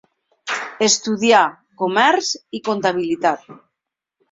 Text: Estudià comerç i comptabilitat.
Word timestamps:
Estudià 0.85 1.41
comerç 1.83 2.33
i 2.61 2.65
comptabilitat. 2.71 3.49